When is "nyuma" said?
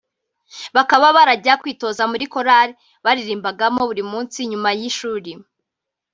4.51-4.69